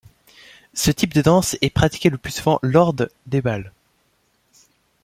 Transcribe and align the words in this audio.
Ce 0.73 0.89
type 0.89 1.13
de 1.13 1.21
danse 1.21 1.57
est 1.61 1.69
pratiquée 1.69 2.09
le 2.09 2.17
plus 2.17 2.31
souvent 2.33 2.57
lord 2.63 2.95
des 3.27 3.41
bals. 3.43 3.71